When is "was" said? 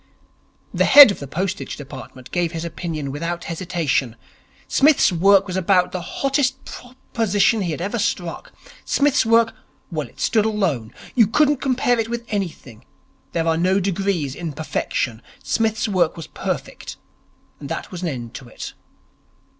5.45-5.55, 16.17-16.25, 17.91-18.01